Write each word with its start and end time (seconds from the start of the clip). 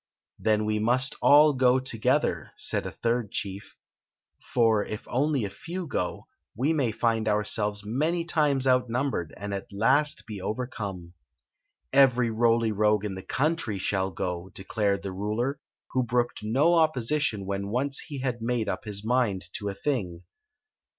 "Then 0.49 0.65
we 0.65 0.79
must 0.79 1.15
all 1.21 1.53
go 1.53 1.79
together," 1.79 2.53
said 2.57 2.87
a 2.87 2.91
third 2.91 3.31
chief; 3.31 3.77
"for, 4.39 4.83
if 4.83 5.07
only 5.07 5.45
a 5.45 5.49
few 5.51 5.85
go, 5.85 6.25
we 6.57 6.73
may 6.73 6.91
find 6.91 7.27
ourselves 7.27 7.85
many 7.85 8.25
times 8.25 8.65
outnumbered 8.65 9.31
and 9.37 9.53
at 9.53 9.71
last 9.71 10.25
be 10.25 10.41
overcome." 10.41 11.13
"Every 11.93 12.31
Roly 12.31 12.71
Rogue 12.71 13.05
in 13.05 13.13
the 13.13 13.21
country 13.21 13.77
shall 13.77 14.09
g<.! 14.11 14.49
declared 14.55 15.03
the 15.03 15.11
ruler, 15.13 15.59
who 15.91 16.01
brooked 16.01 16.43
no 16.43 16.73
opposition 16.73 17.45
when 17.45 17.67
once 17.67 17.99
he 18.07 18.21
had 18.21 18.41
made 18.41 18.67
up 18.67 18.85
his 18.85 19.05
mind 19.05 19.49
to 19.53 19.69
a 19.69 19.75
thing. 19.75 20.23